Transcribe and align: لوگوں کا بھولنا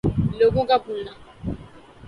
لوگوں 0.39 0.63
کا 0.65 0.77
بھولنا 0.77 1.11